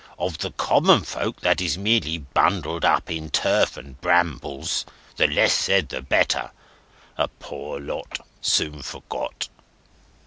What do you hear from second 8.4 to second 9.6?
soon forgot."